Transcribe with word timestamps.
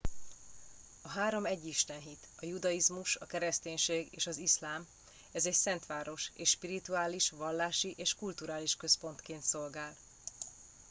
a 1.01 1.07
három 1.07 1.45
egyistenhit 1.45 2.27
a 2.35 2.45
judaizmus 2.45 3.15
a 3.15 3.25
kereszténység 3.25 4.07
és 4.11 4.27
az 4.27 4.37
iszlám 4.37 4.87
ez 5.31 5.45
egy 5.45 5.53
szent 5.53 5.85
város 5.85 6.31
és 6.35 6.49
spirituális 6.49 7.29
vallási 7.29 7.93
és 7.97 8.13
kulturális 8.15 8.75
központként 8.75 9.43
szolgál 9.43 9.95